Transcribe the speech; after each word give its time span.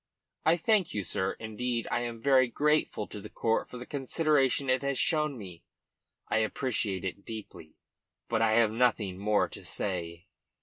"I 0.47 0.57
thank 0.57 0.95
you, 0.95 1.03
sir. 1.03 1.33
Indeed, 1.39 1.87
I 1.91 1.99
am 1.99 2.19
very 2.19 2.47
grateful 2.47 3.05
to 3.05 3.21
the 3.21 3.29
court 3.29 3.69
for 3.69 3.77
the 3.77 3.85
consideration 3.85 4.67
it 4.67 4.81
has 4.81 4.97
shown 4.97 5.37
me. 5.37 5.63
I 6.27 6.39
appreciate 6.39 7.05
it 7.05 7.23
deeply, 7.23 7.75
but 8.27 8.41
I 8.41 8.53
have 8.53 8.71
nothing 8.71 9.19
more 9.19 9.47
to 9.49 9.63
say." 9.63 10.25